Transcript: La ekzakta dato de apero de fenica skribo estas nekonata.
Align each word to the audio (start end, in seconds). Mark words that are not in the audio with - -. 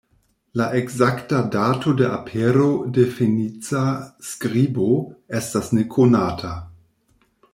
La 0.59 0.65
ekzakta 0.77 1.41
dato 1.55 1.91
de 1.99 2.07
apero 2.13 2.65
de 2.95 3.05
fenica 3.19 3.83
skribo 4.31 4.89
estas 5.41 5.73
nekonata. 5.81 6.57